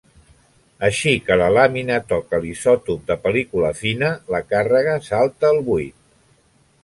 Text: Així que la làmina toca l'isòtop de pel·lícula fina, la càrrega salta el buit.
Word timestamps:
Així 0.85 1.11
que 1.27 1.35
la 1.41 1.49
làmina 1.57 1.99
toca 2.13 2.39
l'isòtop 2.45 3.03
de 3.11 3.19
pel·lícula 3.27 3.71
fina, 3.83 4.09
la 4.37 4.41
càrrega 4.55 4.99
salta 5.11 5.55
el 5.57 5.61
buit. 5.69 6.01